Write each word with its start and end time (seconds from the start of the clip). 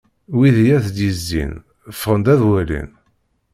Wid 0.37 0.57
i 0.61 0.67
as-d-yezzin 0.77 1.53
ffɣen-d 1.97 2.27
ad 2.33 2.41
walin. 2.47 2.89